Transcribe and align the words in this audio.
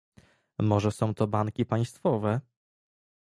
Może 0.59 0.91
są 0.91 1.13
to 1.15 1.27
banki 1.27 1.65
państwowe? 1.65 2.41